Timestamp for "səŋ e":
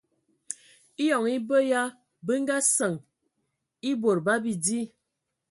2.75-3.91